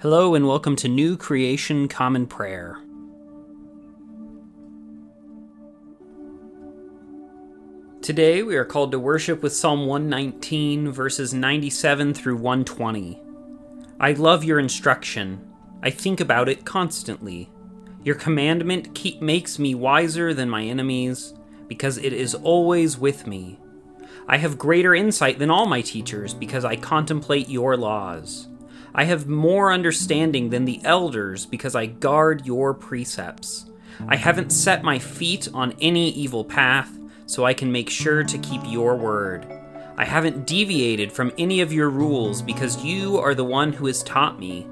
Hello, 0.00 0.34
and 0.34 0.46
welcome 0.46 0.76
to 0.76 0.88
New 0.88 1.16
Creation 1.16 1.88
Common 1.88 2.26
Prayer. 2.26 2.76
Today 8.02 8.42
we 8.42 8.56
are 8.56 8.64
called 8.66 8.92
to 8.92 8.98
worship 8.98 9.42
with 9.42 9.56
Psalm 9.56 9.86
119, 9.86 10.92
verses 10.92 11.32
97 11.32 12.12
through 12.12 12.36
120. 12.36 13.22
I 13.98 14.12
love 14.12 14.44
your 14.44 14.58
instruction. 14.58 15.40
I 15.82 15.88
think 15.88 16.20
about 16.20 16.50
it 16.50 16.66
constantly. 16.66 17.50
Your 18.04 18.16
commandment 18.16 18.94
keep, 18.94 19.22
makes 19.22 19.58
me 19.58 19.74
wiser 19.74 20.34
than 20.34 20.50
my 20.50 20.62
enemies, 20.62 21.32
because 21.68 21.96
it 21.96 22.12
is 22.12 22.34
always 22.34 22.98
with 22.98 23.26
me. 23.26 23.58
I 24.28 24.36
have 24.36 24.58
greater 24.58 24.94
insight 24.94 25.38
than 25.38 25.50
all 25.50 25.64
my 25.64 25.80
teachers, 25.80 26.34
because 26.34 26.66
I 26.66 26.76
contemplate 26.76 27.48
your 27.48 27.78
laws. 27.78 28.48
I 28.98 29.04
have 29.04 29.28
more 29.28 29.72
understanding 29.72 30.48
than 30.48 30.64
the 30.64 30.80
elders, 30.82 31.44
because 31.44 31.74
I 31.74 31.84
guard 31.84 32.46
your 32.46 32.72
precepts. 32.72 33.66
I 34.08 34.16
haven't 34.16 34.50
set 34.50 34.82
my 34.82 34.98
feet 34.98 35.48
on 35.52 35.76
any 35.82 36.08
evil 36.12 36.42
path, 36.42 36.90
so 37.26 37.44
I 37.44 37.52
can 37.52 37.70
make 37.70 37.90
sure 37.90 38.24
to 38.24 38.38
keep 38.38 38.62
your 38.64 38.96
word. 38.96 39.46
I 39.98 40.06
haven't 40.06 40.46
deviated 40.46 41.12
from 41.12 41.30
any 41.36 41.60
of 41.60 41.74
your 41.74 41.90
rules, 41.90 42.40
because 42.40 42.82
you 42.82 43.18
are 43.18 43.34
the 43.34 43.44
one 43.44 43.70
who 43.70 43.84
has 43.84 44.02
taught 44.02 44.40
me. 44.40 44.66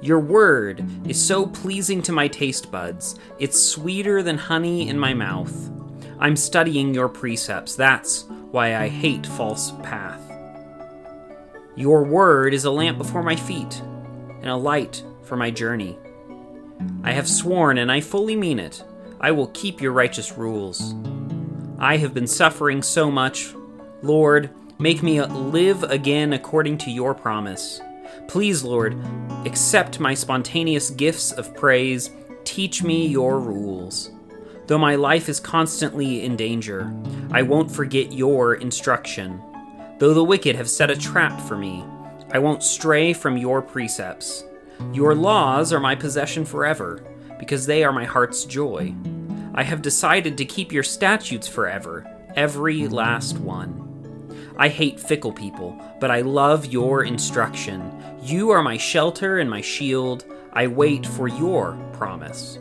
Your 0.00 0.20
word 0.20 0.82
is 1.06 1.22
so 1.22 1.46
pleasing 1.46 2.00
to 2.02 2.12
my 2.12 2.28
taste 2.28 2.70
buds, 2.70 3.18
it's 3.38 3.62
sweeter 3.62 4.22
than 4.22 4.38
honey 4.38 4.88
in 4.88 4.98
my 4.98 5.12
mouth. 5.12 5.70
I'm 6.18 6.36
studying 6.36 6.94
your 6.94 7.10
precepts, 7.10 7.76
that's 7.76 8.24
why 8.52 8.74
I 8.74 8.88
hate 8.88 9.26
false 9.26 9.72
path. 9.82 10.25
Your 11.76 12.04
word 12.04 12.54
is 12.54 12.64
a 12.64 12.70
lamp 12.70 12.96
before 12.96 13.22
my 13.22 13.36
feet, 13.36 13.82
and 14.40 14.48
a 14.48 14.56
light 14.56 15.02
for 15.22 15.36
my 15.36 15.50
journey. 15.50 15.98
I 17.04 17.12
have 17.12 17.28
sworn, 17.28 17.76
and 17.76 17.92
I 17.92 18.00
fully 18.00 18.34
mean 18.34 18.58
it, 18.58 18.82
I 19.20 19.30
will 19.32 19.48
keep 19.48 19.82
your 19.82 19.92
righteous 19.92 20.38
rules. 20.38 20.94
I 21.78 21.98
have 21.98 22.14
been 22.14 22.26
suffering 22.26 22.82
so 22.82 23.10
much. 23.10 23.54
Lord, 24.02 24.50
make 24.78 25.02
me 25.02 25.22
live 25.22 25.82
again 25.82 26.32
according 26.32 26.78
to 26.78 26.90
your 26.90 27.14
promise. 27.14 27.82
Please, 28.26 28.64
Lord, 28.64 28.96
accept 29.44 30.00
my 30.00 30.14
spontaneous 30.14 30.88
gifts 30.88 31.30
of 31.32 31.54
praise. 31.54 32.10
Teach 32.44 32.82
me 32.82 33.06
your 33.06 33.38
rules. 33.38 34.10
Though 34.66 34.78
my 34.78 34.94
life 34.96 35.28
is 35.28 35.40
constantly 35.40 36.24
in 36.24 36.36
danger, 36.36 36.90
I 37.30 37.42
won't 37.42 37.70
forget 37.70 38.12
your 38.12 38.54
instruction. 38.54 39.42
Though 39.98 40.12
the 40.12 40.24
wicked 40.24 40.56
have 40.56 40.68
set 40.68 40.90
a 40.90 40.96
trap 40.96 41.40
for 41.40 41.56
me, 41.56 41.84
I 42.30 42.38
won't 42.38 42.62
stray 42.62 43.14
from 43.14 43.38
your 43.38 43.62
precepts. 43.62 44.44
Your 44.92 45.14
laws 45.14 45.72
are 45.72 45.80
my 45.80 45.94
possession 45.94 46.44
forever, 46.44 47.02
because 47.38 47.64
they 47.64 47.82
are 47.82 47.92
my 47.92 48.04
heart's 48.04 48.44
joy. 48.44 48.94
I 49.54 49.62
have 49.62 49.80
decided 49.80 50.36
to 50.36 50.44
keep 50.44 50.70
your 50.70 50.82
statutes 50.82 51.48
forever, 51.48 52.06
every 52.34 52.88
last 52.88 53.38
one. 53.38 53.82
I 54.58 54.68
hate 54.68 55.00
fickle 55.00 55.32
people, 55.32 55.80
but 55.98 56.10
I 56.10 56.20
love 56.20 56.66
your 56.66 57.04
instruction. 57.04 57.90
You 58.22 58.50
are 58.50 58.62
my 58.62 58.76
shelter 58.76 59.38
and 59.38 59.48
my 59.48 59.62
shield. 59.62 60.24
I 60.52 60.66
wait 60.66 61.06
for 61.06 61.26
your 61.28 61.78
promise. 61.94 62.58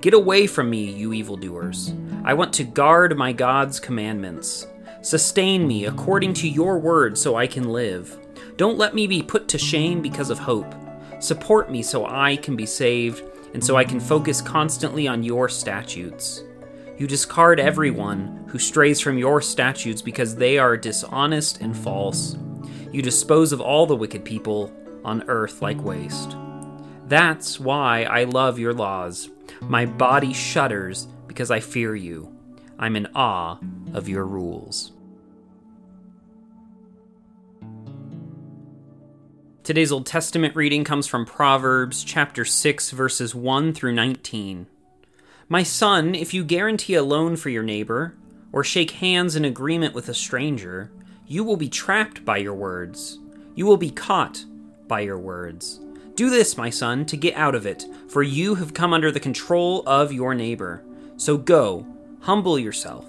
Get 0.00 0.14
away 0.14 0.46
from 0.46 0.70
me, 0.70 0.84
you 0.92 1.12
evildoers. 1.12 1.92
I 2.24 2.34
want 2.34 2.52
to 2.54 2.64
guard 2.64 3.16
my 3.16 3.32
God's 3.32 3.80
commandments. 3.80 4.66
Sustain 5.00 5.66
me 5.66 5.86
according 5.86 6.34
to 6.34 6.48
your 6.48 6.78
word 6.78 7.16
so 7.16 7.36
I 7.36 7.46
can 7.46 7.68
live. 7.68 8.18
Don't 8.56 8.78
let 8.78 8.94
me 8.94 9.06
be 9.06 9.22
put 9.22 9.46
to 9.48 9.58
shame 9.58 10.02
because 10.02 10.30
of 10.30 10.38
hope. 10.38 10.74
Support 11.20 11.70
me 11.70 11.82
so 11.82 12.06
I 12.06 12.36
can 12.36 12.56
be 12.56 12.66
saved 12.66 13.22
and 13.54 13.64
so 13.64 13.76
I 13.76 13.84
can 13.84 14.00
focus 14.00 14.40
constantly 14.40 15.06
on 15.06 15.22
your 15.22 15.48
statutes. 15.48 16.42
You 16.98 17.06
discard 17.06 17.60
everyone 17.60 18.44
who 18.48 18.58
strays 18.58 19.00
from 19.00 19.18
your 19.18 19.40
statutes 19.40 20.02
because 20.02 20.34
they 20.34 20.58
are 20.58 20.76
dishonest 20.76 21.60
and 21.60 21.76
false. 21.76 22.36
You 22.92 23.00
dispose 23.00 23.52
of 23.52 23.60
all 23.60 23.86
the 23.86 23.96
wicked 23.96 24.24
people 24.24 24.72
on 25.04 25.22
earth 25.28 25.62
like 25.62 25.82
waste. 25.82 26.36
That's 27.06 27.60
why 27.60 28.02
I 28.02 28.24
love 28.24 28.58
your 28.58 28.74
laws. 28.74 29.30
My 29.60 29.86
body 29.86 30.32
shudders 30.32 31.06
because 31.26 31.50
I 31.50 31.60
fear 31.60 31.94
you. 31.94 32.37
I'm 32.78 32.94
in 32.94 33.08
awe 33.14 33.58
of 33.92 34.08
your 34.08 34.24
rules. 34.24 34.92
Today's 39.64 39.90
Old 39.90 40.06
Testament 40.06 40.54
reading 40.54 40.84
comes 40.84 41.06
from 41.06 41.26
Proverbs 41.26 42.04
chapter 42.04 42.44
6 42.44 42.90
verses 42.92 43.34
1 43.34 43.74
through 43.74 43.92
19. 43.92 44.66
My 45.48 45.62
son, 45.62 46.14
if 46.14 46.32
you 46.32 46.44
guarantee 46.44 46.94
a 46.94 47.02
loan 47.02 47.36
for 47.36 47.50
your 47.50 47.62
neighbor 47.62 48.14
or 48.52 48.62
shake 48.62 48.92
hands 48.92 49.34
in 49.34 49.44
agreement 49.44 49.92
with 49.92 50.08
a 50.08 50.14
stranger, 50.14 50.90
you 51.26 51.42
will 51.42 51.56
be 51.56 51.68
trapped 51.68 52.24
by 52.24 52.36
your 52.38 52.54
words. 52.54 53.18
You 53.54 53.66
will 53.66 53.76
be 53.76 53.90
caught 53.90 54.44
by 54.86 55.00
your 55.00 55.18
words. 55.18 55.80
Do 56.14 56.30
this, 56.30 56.56
my 56.56 56.70
son, 56.70 57.04
to 57.06 57.16
get 57.16 57.34
out 57.34 57.54
of 57.54 57.66
it, 57.66 57.84
for 58.08 58.22
you 58.22 58.54
have 58.54 58.72
come 58.72 58.92
under 58.94 59.10
the 59.10 59.20
control 59.20 59.82
of 59.86 60.12
your 60.12 60.34
neighbor. 60.34 60.82
So 61.16 61.36
go, 61.36 61.86
humble 62.20 62.58
yourself, 62.58 63.06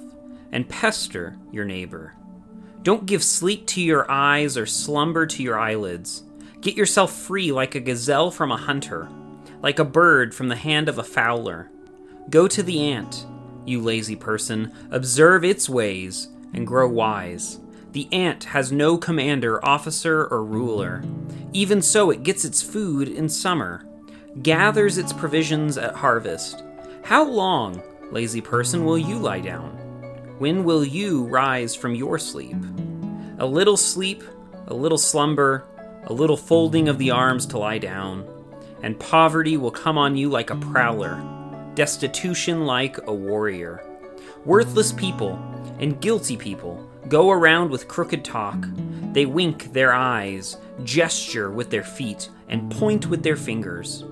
and 0.52 0.70
pester 0.70 1.38
your 1.52 1.66
neighbor. 1.66 2.14
Don't 2.82 3.06
give 3.06 3.24
sleep 3.24 3.68
to 3.68 3.82
your 3.82 4.10
eyes 4.10 4.58
or 4.58 4.66
slumber 4.66 5.26
to 5.28 5.44
your 5.44 5.60
eyelids. 5.60 6.24
Get 6.62 6.76
yourself 6.76 7.14
free 7.14 7.52
like 7.52 7.76
a 7.76 7.80
gazelle 7.80 8.32
from 8.32 8.52
a 8.52 8.58
hunter, 8.58 9.10
like 9.62 9.80
a 9.80 9.86
bird 9.86 10.34
from 10.34 10.48
the 10.48 10.56
hand 10.56 10.88
of 10.90 10.98
a 10.98 11.04
fowler. 11.04 11.70
Go 12.30 12.48
to 12.48 12.64
the 12.64 12.92
ant, 12.92 13.26
you 13.66 13.82
lazy 13.82 14.16
person, 14.16 14.74
observe 14.92 15.44
its 15.44 15.70
ways, 15.70 16.30
and 16.54 16.66
grow 16.66 16.88
wise. 16.88 17.60
The 17.92 18.08
ant 18.14 18.46
has 18.46 18.72
no 18.72 18.98
commander, 18.98 19.64
officer, 19.66 20.26
or 20.26 20.44
ruler. 20.44 21.04
Even 21.54 21.82
so, 21.82 22.12
it 22.12 22.24
gets 22.24 22.46
its 22.46 22.62
food 22.62 23.08
in 23.08 23.28
summer, 23.28 23.86
gathers 24.42 24.98
its 24.98 25.12
provisions 25.12 25.78
at 25.78 25.96
harvest. 25.96 26.64
How 27.04 27.24
long, 27.24 27.82
lazy 28.12 28.42
person, 28.42 28.86
will 28.86 28.98
you 28.98 29.18
lie 29.18 29.40
down? 29.40 29.72
When 30.40 30.64
will 30.64 30.86
you 30.86 31.26
rise 31.26 31.76
from 31.76 31.96
your 31.96 32.18
sleep? 32.18 32.56
A 33.40 33.46
little 33.46 33.78
sleep, 33.78 34.24
a 34.68 34.74
little 34.74 34.98
slumber, 34.98 35.66
a 36.06 36.14
little 36.14 36.38
folding 36.38 36.90
of 36.90 36.98
the 36.98 37.12
arms 37.12 37.46
to 37.48 37.58
lie 37.58 37.78
down, 37.78 38.28
and 38.82 39.00
poverty 39.00 39.58
will 39.58 39.72
come 39.72 39.98
on 39.98 40.16
you 40.16 40.30
like 40.30 40.50
a 40.50 40.56
prowler, 40.56 41.22
destitution 41.76 42.66
like 42.66 42.98
a 43.08 43.14
warrior. 43.14 43.84
Worthless 44.46 44.94
people 44.94 45.38
and 45.80 46.02
guilty 46.02 46.38
people 46.38 46.90
go 47.10 47.32
around 47.32 47.70
with 47.70 47.88
crooked 47.88 48.24
talk. 48.24 48.66
They 49.14 49.26
wink 49.26 49.74
their 49.74 49.94
eyes, 49.94 50.58
gesture 50.84 51.52
with 51.52 51.70
their 51.70 51.84
feet, 51.84 52.30
and 52.48 52.72
point 52.72 53.08
with 53.08 53.24
their 53.24 53.36
fingers. 53.36 54.04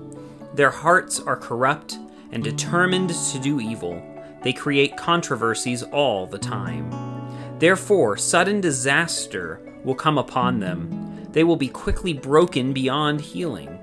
Their 0.54 0.70
hearts 0.70 1.20
are 1.20 1.36
corrupt 1.36 1.98
and 2.32 2.42
determined 2.44 3.10
to 3.10 3.38
do 3.38 3.60
evil. 3.60 4.02
They 4.42 4.52
create 4.52 4.96
controversies 4.96 5.82
all 5.82 6.26
the 6.26 6.38
time. 6.38 6.90
Therefore, 7.58 8.16
sudden 8.16 8.60
disaster 8.60 9.60
will 9.84 9.94
come 9.94 10.18
upon 10.18 10.60
them 10.60 11.08
they 11.32 11.44
will 11.44 11.56
be 11.56 11.68
quickly 11.68 12.12
broken 12.12 12.72
beyond 12.72 13.20
healing. 13.20 13.78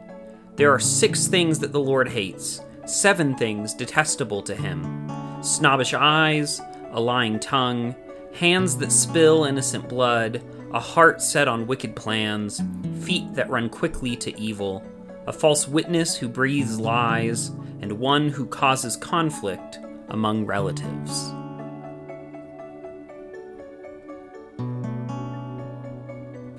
There 0.55 0.73
are 0.73 0.79
six 0.79 1.27
things 1.27 1.59
that 1.59 1.71
the 1.71 1.79
Lord 1.79 2.09
hates, 2.09 2.61
seven 2.85 3.35
things 3.35 3.73
detestable 3.73 4.41
to 4.43 4.55
him 4.55 5.09
snobbish 5.41 5.93
eyes, 5.93 6.59
a 6.91 6.99
lying 6.99 7.39
tongue, 7.39 7.95
hands 8.33 8.77
that 8.77 8.91
spill 8.91 9.45
innocent 9.45 9.87
blood, 9.87 10.43
a 10.73 10.79
heart 10.79 11.21
set 11.21 11.47
on 11.47 11.67
wicked 11.67 11.95
plans, 11.95 12.63
feet 13.01 13.31
that 13.35 13.49
run 13.49 13.69
quickly 13.69 14.15
to 14.15 14.37
evil, 14.39 14.83
a 15.27 15.31
false 15.31 15.67
witness 15.67 16.17
who 16.17 16.27
breathes 16.27 16.79
lies, 16.79 17.51
and 17.81 17.93
one 17.93 18.29
who 18.29 18.45
causes 18.45 18.95
conflict 18.97 19.79
among 20.09 20.45
relatives. 20.45 21.33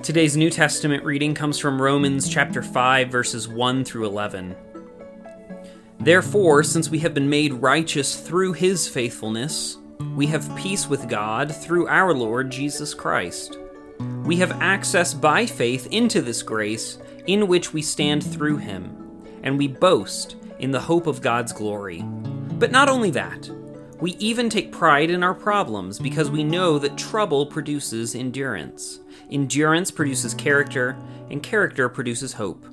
Today's 0.02 0.36
New 0.36 0.50
Testament 0.50 1.04
reading 1.04 1.34
comes 1.34 1.58
from 1.58 1.82
Romans 1.82 2.28
chapter 2.28 2.62
5 2.62 3.08
verses 3.08 3.48
1 3.48 3.84
through 3.84 4.06
11. 4.06 4.54
Therefore, 5.98 6.62
since 6.62 6.88
we 6.88 7.00
have 7.00 7.14
been 7.14 7.28
made 7.28 7.54
righteous 7.54 8.20
through 8.20 8.52
his 8.52 8.86
faithfulness, 8.86 9.78
we 10.14 10.26
have 10.28 10.54
peace 10.56 10.88
with 10.88 11.08
God 11.08 11.52
through 11.52 11.88
our 11.88 12.14
Lord 12.14 12.50
Jesus 12.50 12.94
Christ. 12.94 13.58
We 14.24 14.36
have 14.36 14.62
access 14.62 15.12
by 15.12 15.46
faith 15.46 15.88
into 15.90 16.22
this 16.22 16.42
grace 16.42 16.98
in 17.26 17.48
which 17.48 17.72
we 17.72 17.82
stand 17.82 18.22
through 18.22 18.58
him, 18.58 19.24
and 19.42 19.58
we 19.58 19.66
boast 19.66 20.36
in 20.58 20.70
the 20.70 20.80
hope 20.80 21.06
of 21.06 21.22
God's 21.22 21.52
glory. 21.52 22.02
But 22.02 22.70
not 22.70 22.88
only 22.88 23.10
that, 23.10 23.50
we 24.00 24.12
even 24.12 24.50
take 24.50 24.72
pride 24.72 25.10
in 25.10 25.22
our 25.22 25.34
problems 25.34 25.98
because 25.98 26.30
we 26.30 26.44
know 26.44 26.78
that 26.78 26.98
trouble 26.98 27.46
produces 27.46 28.14
endurance. 28.14 29.00
Endurance 29.30 29.90
produces 29.90 30.34
character, 30.34 30.96
and 31.30 31.42
character 31.42 31.88
produces 31.88 32.34
hope. 32.34 32.64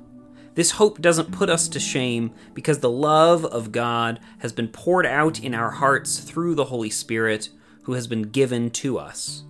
This 0.54 0.72
hope 0.72 1.00
doesn't 1.00 1.32
put 1.32 1.50
us 1.50 1.66
to 1.68 1.80
shame 1.80 2.32
because 2.52 2.78
the 2.78 2.90
love 2.90 3.44
of 3.44 3.72
God 3.72 4.20
has 4.38 4.52
been 4.52 4.68
poured 4.68 5.06
out 5.06 5.40
in 5.40 5.54
our 5.54 5.70
hearts 5.70 6.18
through 6.18 6.54
the 6.54 6.66
Holy 6.66 6.90
Spirit 6.90 7.48
who 7.82 7.94
has 7.94 8.06
been 8.06 8.22
given 8.22 8.70
to 8.70 8.98
us. 8.98 9.44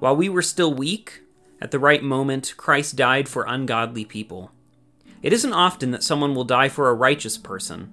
While 0.00 0.16
we 0.16 0.28
were 0.28 0.42
still 0.42 0.74
weak, 0.74 1.22
at 1.60 1.70
the 1.70 1.78
right 1.78 2.02
moment, 2.02 2.54
Christ 2.56 2.96
died 2.96 3.28
for 3.28 3.46
ungodly 3.46 4.04
people. 4.04 4.50
It 5.24 5.32
isn't 5.32 5.54
often 5.54 5.90
that 5.92 6.02
someone 6.02 6.34
will 6.34 6.44
die 6.44 6.68
for 6.68 6.90
a 6.90 6.94
righteous 6.94 7.38
person, 7.38 7.90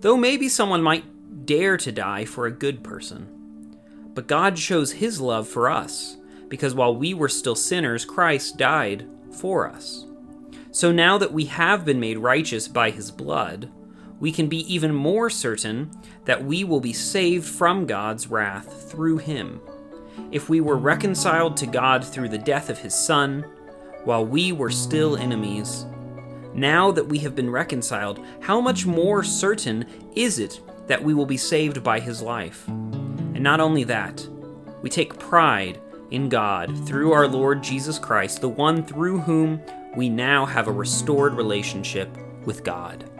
though 0.00 0.18
maybe 0.18 0.50
someone 0.50 0.82
might 0.82 1.46
dare 1.46 1.78
to 1.78 1.90
die 1.90 2.26
for 2.26 2.44
a 2.44 2.52
good 2.52 2.84
person. 2.84 3.78
But 4.12 4.26
God 4.26 4.58
shows 4.58 4.92
his 4.92 5.18
love 5.18 5.48
for 5.48 5.70
us, 5.70 6.18
because 6.48 6.74
while 6.74 6.94
we 6.94 7.14
were 7.14 7.30
still 7.30 7.54
sinners, 7.54 8.04
Christ 8.04 8.58
died 8.58 9.08
for 9.32 9.66
us. 9.66 10.04
So 10.72 10.92
now 10.92 11.16
that 11.16 11.32
we 11.32 11.46
have 11.46 11.86
been 11.86 11.98
made 11.98 12.18
righteous 12.18 12.68
by 12.68 12.90
his 12.90 13.10
blood, 13.10 13.72
we 14.20 14.30
can 14.30 14.48
be 14.48 14.70
even 14.72 14.94
more 14.94 15.30
certain 15.30 15.90
that 16.26 16.44
we 16.44 16.64
will 16.64 16.80
be 16.80 16.92
saved 16.92 17.46
from 17.46 17.86
God's 17.86 18.26
wrath 18.26 18.90
through 18.90 19.18
him. 19.18 19.58
If 20.30 20.50
we 20.50 20.60
were 20.60 20.76
reconciled 20.76 21.56
to 21.56 21.66
God 21.66 22.04
through 22.04 22.28
the 22.28 22.36
death 22.36 22.68
of 22.68 22.76
his 22.76 22.94
Son, 22.94 23.42
while 24.04 24.26
we 24.26 24.52
were 24.52 24.70
still 24.70 25.16
enemies, 25.16 25.86
now 26.54 26.92
that 26.92 27.08
we 27.08 27.18
have 27.18 27.34
been 27.34 27.50
reconciled, 27.50 28.24
how 28.40 28.60
much 28.60 28.86
more 28.86 29.24
certain 29.24 29.86
is 30.14 30.38
it 30.38 30.60
that 30.86 31.02
we 31.02 31.12
will 31.12 31.26
be 31.26 31.36
saved 31.36 31.82
by 31.82 31.98
his 31.98 32.22
life? 32.22 32.66
And 32.68 33.42
not 33.42 33.60
only 33.60 33.84
that, 33.84 34.26
we 34.80 34.88
take 34.88 35.18
pride 35.18 35.80
in 36.10 36.28
God 36.28 36.86
through 36.86 37.12
our 37.12 37.26
Lord 37.26 37.62
Jesus 37.62 37.98
Christ, 37.98 38.40
the 38.40 38.48
one 38.48 38.84
through 38.84 39.18
whom 39.20 39.60
we 39.96 40.08
now 40.08 40.46
have 40.46 40.68
a 40.68 40.72
restored 40.72 41.34
relationship 41.34 42.08
with 42.44 42.62
God. 42.62 43.10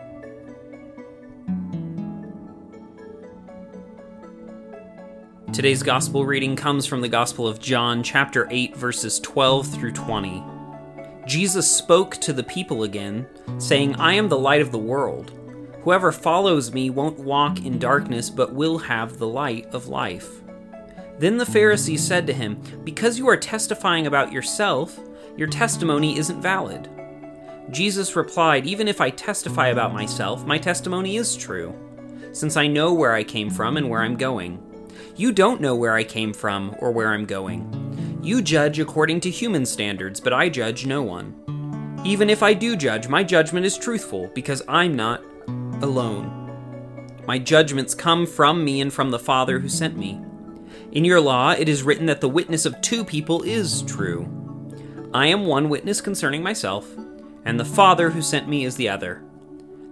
Today's 5.52 5.82
gospel 5.82 6.26
reading 6.26 6.56
comes 6.56 6.84
from 6.84 7.00
the 7.00 7.08
Gospel 7.08 7.46
of 7.46 7.60
John, 7.60 8.02
chapter 8.02 8.48
8, 8.50 8.76
verses 8.76 9.20
12 9.20 9.68
through 9.68 9.92
20. 9.92 10.53
Jesus 11.26 11.70
spoke 11.70 12.16
to 12.16 12.32
the 12.32 12.42
people 12.42 12.82
again, 12.82 13.26
saying, 13.58 13.96
I 13.96 14.14
am 14.14 14.28
the 14.28 14.38
light 14.38 14.60
of 14.60 14.72
the 14.72 14.78
world. 14.78 15.32
Whoever 15.82 16.12
follows 16.12 16.72
me 16.72 16.90
won't 16.90 17.18
walk 17.18 17.64
in 17.64 17.78
darkness, 17.78 18.30
but 18.30 18.54
will 18.54 18.78
have 18.78 19.18
the 19.18 19.26
light 19.26 19.66
of 19.74 19.88
life. 19.88 20.42
Then 21.18 21.38
the 21.38 21.46
Pharisees 21.46 22.04
said 22.04 22.26
to 22.26 22.32
him, 22.32 22.60
Because 22.84 23.18
you 23.18 23.28
are 23.28 23.36
testifying 23.36 24.06
about 24.06 24.32
yourself, 24.32 24.98
your 25.36 25.48
testimony 25.48 26.18
isn't 26.18 26.40
valid. 26.40 26.88
Jesus 27.70 28.16
replied, 28.16 28.66
Even 28.66 28.88
if 28.88 29.00
I 29.00 29.10
testify 29.10 29.68
about 29.68 29.94
myself, 29.94 30.44
my 30.44 30.58
testimony 30.58 31.16
is 31.16 31.36
true, 31.36 31.74
since 32.32 32.56
I 32.56 32.66
know 32.66 32.92
where 32.92 33.12
I 33.12 33.24
came 33.24 33.50
from 33.50 33.76
and 33.76 33.88
where 33.88 34.02
I'm 34.02 34.16
going. 34.16 34.60
You 35.16 35.32
don't 35.32 35.60
know 35.60 35.74
where 35.74 35.94
I 35.94 36.04
came 36.04 36.32
from 36.32 36.74
or 36.80 36.90
where 36.90 37.12
I'm 37.12 37.24
going. 37.24 37.83
You 38.24 38.40
judge 38.40 38.78
according 38.78 39.20
to 39.20 39.30
human 39.30 39.66
standards, 39.66 40.18
but 40.18 40.32
I 40.32 40.48
judge 40.48 40.86
no 40.86 41.02
one. 41.02 42.00
Even 42.06 42.30
if 42.30 42.42
I 42.42 42.54
do 42.54 42.74
judge, 42.74 43.06
my 43.06 43.22
judgment 43.22 43.66
is 43.66 43.76
truthful, 43.76 44.28
because 44.28 44.62
I'm 44.66 44.96
not 44.96 45.22
alone. 45.82 47.20
My 47.26 47.38
judgments 47.38 47.94
come 47.94 48.26
from 48.26 48.64
me 48.64 48.80
and 48.80 48.90
from 48.90 49.10
the 49.10 49.18
Father 49.18 49.58
who 49.58 49.68
sent 49.68 49.98
me. 49.98 50.22
In 50.92 51.04
your 51.04 51.20
law, 51.20 51.50
it 51.50 51.68
is 51.68 51.82
written 51.82 52.06
that 52.06 52.22
the 52.22 52.28
witness 52.30 52.64
of 52.64 52.80
two 52.80 53.04
people 53.04 53.42
is 53.42 53.82
true. 53.82 54.26
I 55.12 55.26
am 55.26 55.44
one 55.44 55.68
witness 55.68 56.00
concerning 56.00 56.42
myself, 56.42 56.88
and 57.44 57.60
the 57.60 57.64
Father 57.66 58.08
who 58.08 58.22
sent 58.22 58.48
me 58.48 58.64
is 58.64 58.76
the 58.76 58.88
other. 58.88 59.22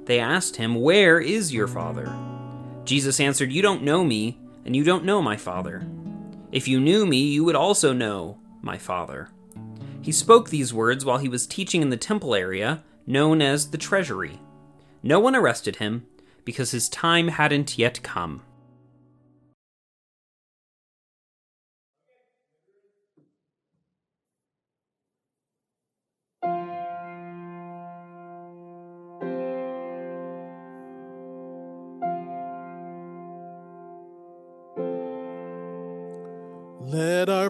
They 0.06 0.19
asked 0.19 0.56
him, 0.56 0.76
Where 0.76 1.20
is 1.20 1.52
your 1.52 1.69
Father? 1.69 2.11
Jesus 2.87 3.20
answered, 3.20 3.52
You 3.52 3.61
don't 3.61 3.82
know 3.82 4.02
me, 4.02 4.38
and 4.64 4.75
you 4.75 4.85
don't 4.85 5.05
know 5.05 5.20
my 5.20 5.37
Father. 5.37 5.87
If 6.52 6.69
you 6.69 6.81
knew 6.81 7.06
me, 7.06 7.16
you 7.16 7.44
would 7.44 7.56
also 7.56 7.94
know 7.94 8.38
my 8.60 8.76
Father. 8.76 9.31
He 10.02 10.12
spoke 10.12 10.50
these 10.50 10.75
words 10.75 11.02
while 11.02 11.16
he 11.16 11.28
was 11.28 11.46
teaching 11.46 11.81
in 11.81 11.88
the 11.88 11.96
temple 11.96 12.34
area, 12.34 12.84
known 13.06 13.40
as 13.40 13.70
the 13.70 13.78
treasury. 13.78 14.38
No 15.02 15.19
one 15.19 15.34
arrested 15.34 15.76
him, 15.76 16.06
because 16.44 16.72
his 16.72 16.90
time 16.90 17.28
hadn't 17.28 17.78
yet 17.78 18.02
come. 18.02 18.43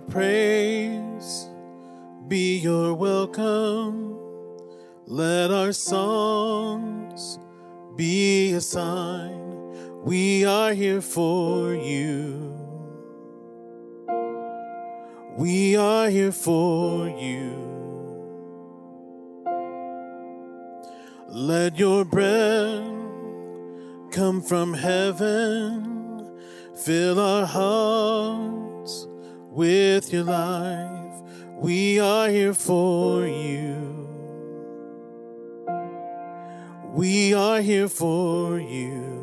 Praise 0.08 1.48
be 2.28 2.58
your 2.58 2.94
welcome. 2.94 4.18
Let 5.06 5.50
our 5.50 5.72
songs 5.72 7.38
be 7.96 8.52
a 8.52 8.60
sign 8.60 9.42
we 10.02 10.44
are 10.44 10.72
here 10.72 11.00
for 11.00 11.74
you. 11.74 12.58
We 15.36 15.76
are 15.76 16.08
here 16.08 16.32
for 16.32 17.08
you. 17.08 17.52
Let 21.28 21.78
your 21.78 22.04
breath 22.04 22.84
come 24.10 24.42
from 24.42 24.74
heaven, 24.74 26.38
fill 26.74 27.20
our 27.20 27.46
hearts 27.46 28.71
with 29.52 30.12
your 30.12 30.24
life. 30.24 31.14
We 31.56 32.00
are 32.00 32.28
here 32.28 32.54
for 32.54 33.26
you. 33.26 34.08
We 36.92 37.34
are 37.34 37.60
here 37.60 37.88
for 37.88 38.58
you. 38.58 39.22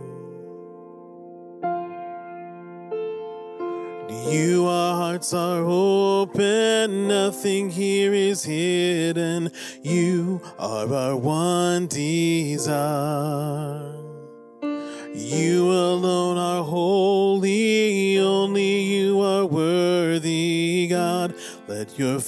You, 4.31 4.68
our 4.68 4.96
hearts 4.96 5.34
are 5.34 5.64
open, 5.66 7.08
nothing 7.08 7.72
here 7.72 8.14
is 8.14 8.44
hidden. 8.44 9.52
You 9.81 10.42
are 10.60 10.92
our 10.94 11.16
one 11.16 11.88
desire. 11.88 12.80
You 15.16 15.71
alone 15.71 16.38
are 16.38 16.64
holy, 16.64 17.19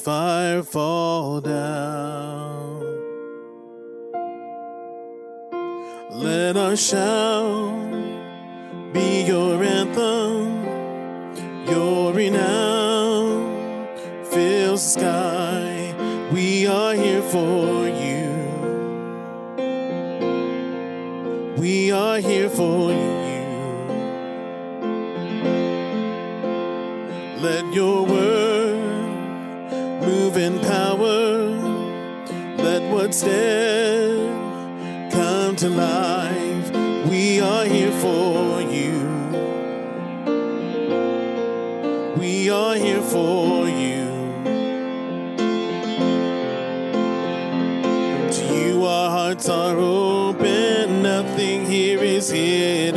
fire 0.02 0.64
fall 0.64 1.40
down. 1.42 2.82
Let 6.10 6.58
our 6.58 6.76
shout 6.76 7.92
be 8.94 9.26
your 9.28 9.64
anthem, 9.64 10.66
your 11.68 12.14
renown 12.14 13.88
fills 14.26 14.96
the 14.96 15.00
sky. 15.00 16.30
We 16.34 16.66
are 16.66 16.96
here 16.96 17.22
for 17.22 17.88
you. 17.88 18.32
We 21.60 21.92
are 21.92 22.18
here 22.18 22.50
for 22.50 22.91
What's 33.12 33.24
come 35.14 35.58
to 35.58 35.68
life. 35.68 36.72
We 37.10 37.42
are 37.42 37.66
here 37.66 37.92
for 37.92 38.62
you. 38.62 39.02
We 42.18 42.50
are 42.50 42.76
here 42.76 43.02
for 43.02 43.68
you. 43.68 44.06
To 48.32 48.56
you, 48.56 48.86
our 48.86 49.10
hearts 49.10 49.50
are 49.50 49.76
open. 49.76 51.04
Nothing 51.04 51.66
here 51.66 52.00
is 52.00 52.30
hidden. 52.30 52.91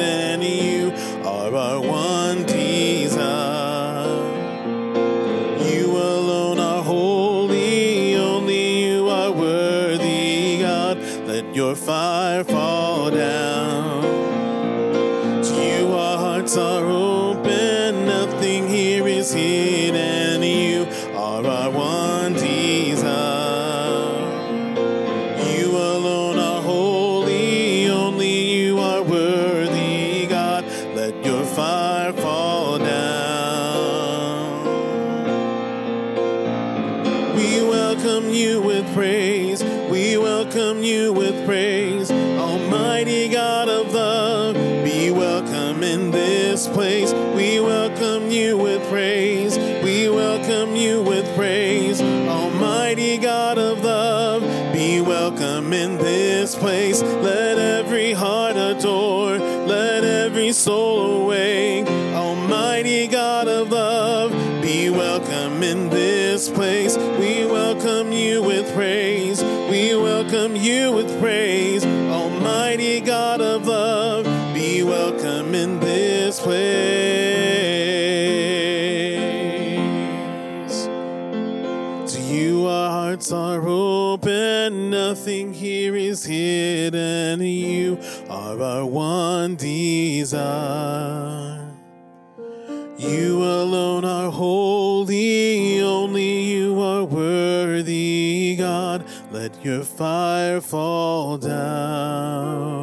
Welcome 55.34 55.72
in 55.72 55.98
this 55.98 56.54
place. 56.54 57.02
Let 57.02 57.58
every 57.58 58.12
heart 58.12 58.56
adore, 58.56 59.38
let 59.38 60.04
every 60.04 60.52
soul 60.52 61.22
awake. 61.22 61.86
Almighty 62.14 63.08
God 63.08 63.48
of 63.48 63.70
love, 63.70 64.30
be 64.62 64.90
welcome 64.90 65.62
in 65.64 65.90
this 65.90 66.48
place. 66.48 66.96
We 66.96 67.46
welcome 67.46 68.12
you 68.12 68.42
with 68.42 68.72
praise. 68.74 69.42
We 69.42 69.96
welcome 69.96 70.54
you 70.54 70.92
with 70.92 71.20
praise. 71.20 71.84
Nothing 85.24 85.54
here 85.54 85.96
is 85.96 86.26
hidden. 86.26 87.40
You 87.40 87.98
are 88.28 88.60
our 88.60 88.84
one 88.84 89.56
desire. 89.56 90.46
You 92.98 93.42
alone 93.42 94.04
are 94.04 94.30
holy, 94.30 95.80
only 95.80 96.42
you 96.42 96.78
are 96.78 97.04
worthy, 97.04 98.56
God. 98.58 99.06
Let 99.32 99.64
your 99.64 99.82
fire 99.82 100.60
fall 100.60 101.38
down. 101.38 102.73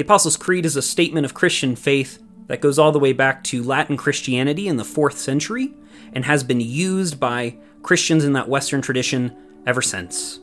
The 0.00 0.06
Apostles' 0.06 0.38
Creed 0.38 0.64
is 0.64 0.76
a 0.76 0.80
statement 0.80 1.26
of 1.26 1.34
Christian 1.34 1.76
faith 1.76 2.22
that 2.46 2.62
goes 2.62 2.78
all 2.78 2.90
the 2.90 2.98
way 2.98 3.12
back 3.12 3.44
to 3.44 3.62
Latin 3.62 3.98
Christianity 3.98 4.66
in 4.66 4.78
the 4.78 4.82
4th 4.82 5.16
century 5.18 5.74
and 6.14 6.24
has 6.24 6.42
been 6.42 6.62
used 6.62 7.20
by 7.20 7.58
Christians 7.82 8.24
in 8.24 8.32
that 8.32 8.48
Western 8.48 8.80
tradition 8.80 9.36
ever 9.66 9.82
since. 9.82 10.40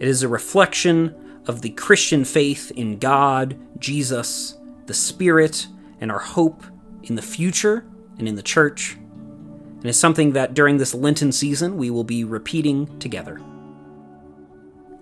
It 0.00 0.08
is 0.08 0.22
a 0.22 0.28
reflection 0.28 1.14
of 1.46 1.60
the 1.60 1.68
Christian 1.72 2.24
faith 2.24 2.72
in 2.74 2.98
God, 2.98 3.58
Jesus, 3.78 4.56
the 4.86 4.94
Spirit, 4.94 5.66
and 6.00 6.10
our 6.10 6.18
hope 6.18 6.64
in 7.02 7.16
the 7.16 7.20
future 7.20 7.84
and 8.16 8.26
in 8.26 8.34
the 8.36 8.42
church, 8.42 8.94
and 8.94 9.84
is 9.84 10.00
something 10.00 10.32
that 10.32 10.54
during 10.54 10.78
this 10.78 10.94
Lenten 10.94 11.32
season 11.32 11.76
we 11.76 11.90
will 11.90 12.02
be 12.02 12.24
repeating 12.24 12.98
together. 12.98 13.42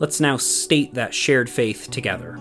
Let's 0.01 0.19
now 0.19 0.37
state 0.37 0.95
that 0.95 1.15
shared 1.15 1.49
faith 1.49 1.93
together. 1.93 2.41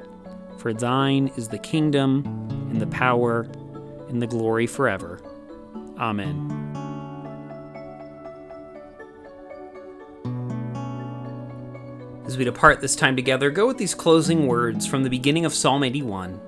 For 0.61 0.75
thine 0.75 1.31
is 1.37 1.47
the 1.47 1.57
kingdom, 1.57 2.23
and 2.69 2.79
the 2.79 2.85
power, 2.85 3.47
and 4.09 4.21
the 4.21 4.27
glory 4.27 4.67
forever. 4.67 5.19
Amen. 5.97 6.51
As 12.27 12.37
we 12.37 12.45
depart 12.45 12.79
this 12.79 12.95
time 12.95 13.15
together, 13.15 13.49
go 13.49 13.65
with 13.65 13.79
these 13.79 13.95
closing 13.95 14.45
words 14.45 14.85
from 14.85 15.01
the 15.01 15.09
beginning 15.09 15.45
of 15.45 15.53
Psalm 15.55 15.83
81. 15.83 16.39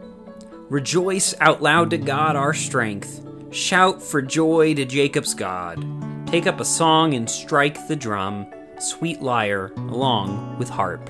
Rejoice 0.70 1.34
out 1.40 1.64
loud 1.64 1.90
to 1.90 1.98
God 1.98 2.36
our 2.36 2.54
strength. 2.54 3.26
Shout 3.50 4.00
for 4.00 4.22
joy 4.22 4.76
to 4.76 4.86
Jacob's 4.86 5.34
God. 5.34 5.84
Take 6.28 6.46
up 6.46 6.60
a 6.60 6.66
song 6.66 7.16
and 7.16 7.28
strike 7.28 7.88
the 7.88 7.96
drum, 7.96 8.46
sweet 8.78 9.24
lyre, 9.24 9.72
along 9.76 10.60
with 10.60 10.70
harp. 10.70 11.10